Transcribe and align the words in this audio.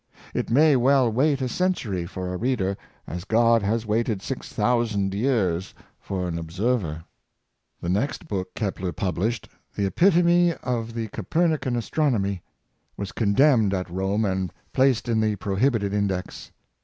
It 0.33 0.49
may 0.49 0.75
well 0.75 1.11
wait 1.11 1.43
a 1.43 1.47
century 1.47 2.07
for 2.07 2.33
a 2.33 2.37
reader, 2.37 2.75
as 3.05 3.23
God 3.23 3.61
has 3.61 3.85
waited 3.85 4.23
six 4.23 4.51
thousand 4.51 5.13
years 5.13 5.75
for 5.99 6.27
an 6.27 6.39
observer." 6.39 7.03
The 7.81 7.89
next 7.89 8.27
book 8.27 8.55
Kepler 8.55 8.93
published," 8.93 9.47
The 9.75 9.85
Epitome 9.85 10.55
of 10.63 10.95
the 10.95 11.07
Copernican 11.09 11.75
Astronomy," 11.75 12.41
was 12.97 13.11
condemned 13.11 13.75
at 13.75 13.91
Rome 13.91 14.25
and 14.25 14.51
placed 14.73 15.07
in 15.07 15.19
the 15.19 15.35
prohibited 15.35 15.93
Index. 15.93 16.51